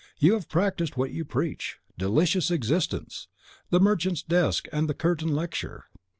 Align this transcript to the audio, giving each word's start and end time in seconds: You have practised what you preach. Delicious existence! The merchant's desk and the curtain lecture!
You 0.17 0.33
have 0.33 0.49
practised 0.49 0.97
what 0.97 1.11
you 1.11 1.23
preach. 1.23 1.77
Delicious 1.95 2.49
existence! 2.49 3.27
The 3.69 3.79
merchant's 3.79 4.23
desk 4.23 4.67
and 4.71 4.89
the 4.89 4.95
curtain 4.95 5.35
lecture! 5.35 5.85